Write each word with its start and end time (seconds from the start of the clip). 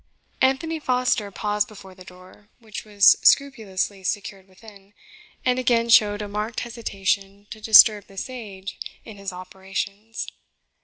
Anthony 0.41 0.79
Foster 0.79 1.29
paused 1.29 1.67
before 1.67 1.93
the 1.93 2.03
door, 2.03 2.49
which 2.57 2.85
was 2.85 3.15
scrupulously 3.21 4.01
secured 4.01 4.47
within, 4.47 4.95
and 5.45 5.59
again 5.59 5.89
showed 5.89 6.23
a 6.23 6.27
marked 6.27 6.61
hesitation 6.61 7.45
to 7.51 7.61
disturb 7.61 8.07
the 8.07 8.17
sage 8.17 8.79
in 9.05 9.17
his 9.17 9.31
operations. 9.31 10.25